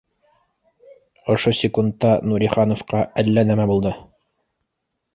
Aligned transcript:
Ошо 1.35 1.53
секундта 1.59 2.15
Нурихановҡа 2.31 3.05
әллә 3.25 3.47
нәмә 3.55 3.71
булды 3.75 3.97